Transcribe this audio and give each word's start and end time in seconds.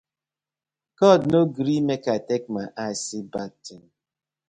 God 0.99 1.21
no 1.31 1.41
gree 1.57 1.81
mek 1.87 2.03
I 2.15 2.17
take 2.29 2.45
my 2.55 2.65
eye 2.83 2.95
see 3.05 3.23
bad 3.33 3.51
tin. 3.65 3.81